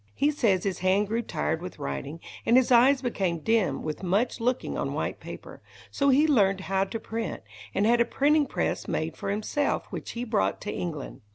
He 0.15 0.31
says 0.31 0.63
his 0.63 0.79
hand 0.79 1.07
grew 1.09 1.21
tired 1.21 1.61
with 1.61 1.77
writing, 1.77 2.21
and 2.43 2.57
his 2.57 2.71
eyes 2.71 3.03
became 3.03 3.37
dim 3.37 3.83
with 3.83 4.01
much 4.01 4.39
looking 4.39 4.75
on 4.75 4.93
white 4.95 5.19
paper. 5.19 5.61
So 5.91 6.09
he 6.09 6.25
learned 6.25 6.61
how 6.61 6.85
to 6.85 6.99
print, 6.99 7.43
and 7.75 7.85
had 7.85 8.01
a 8.01 8.05
printing 8.05 8.47
press 8.47 8.87
made 8.87 9.15
for 9.15 9.29
himself, 9.29 9.85
which 9.91 10.13
he 10.13 10.23
brought 10.23 10.59
to 10.61 10.73
England. 10.73 11.21